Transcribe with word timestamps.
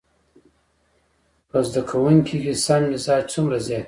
په 1.49 1.57
زده 1.67 1.81
کوونکي 1.89 2.37
کې 2.43 2.53
سم 2.65 2.81
مزاج 2.91 3.23
څومره 3.33 3.57
زيات 3.65 3.77
وي. 3.77 3.79